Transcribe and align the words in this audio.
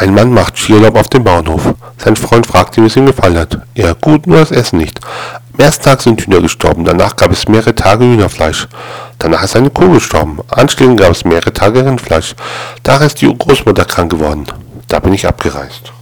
Ein 0.00 0.14
Mann 0.14 0.32
macht 0.32 0.56
Skiurlaub 0.56 0.96
auf 0.96 1.08
dem 1.08 1.24
Bauernhof. 1.24 1.74
Sein 1.98 2.16
Freund 2.16 2.46
fragt 2.46 2.74
ihn, 2.78 2.84
wie 2.84 2.86
es 2.86 2.96
ihm 2.96 3.04
gefallen 3.04 3.36
hat. 3.36 3.58
Ja, 3.74 3.92
gut, 3.92 4.26
nur 4.26 4.38
das 4.38 4.50
Essen 4.50 4.78
nicht. 4.78 4.98
Am 5.52 5.60
ersten 5.62 5.84
Tag 5.84 6.00
sind 6.00 6.22
Hühner 6.22 6.40
gestorben, 6.40 6.86
danach 6.86 7.16
gab 7.16 7.30
es 7.30 7.46
mehrere 7.48 7.74
Tage 7.74 8.06
Hühnerfleisch. 8.06 8.66
Danach 9.18 9.42
ist 9.42 9.56
eine 9.56 9.68
Kuh 9.68 9.90
gestorben. 9.90 10.38
Anschließend 10.48 10.98
gab 10.98 11.10
es 11.10 11.26
mehrere 11.26 11.52
Tage 11.52 11.84
Rindfleisch. 11.84 12.34
Danach 12.82 13.02
ist 13.02 13.20
die 13.20 13.26
Großmutter 13.26 13.84
krank 13.84 14.10
geworden. 14.10 14.46
Da 14.88 15.00
bin 15.00 15.12
ich 15.12 15.26
abgereist. 15.26 15.92